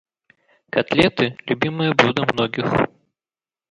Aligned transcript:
Котлеты- 0.73 1.37
любимое 1.45 1.93
блюдо 1.93 2.23
многих. 2.33 2.65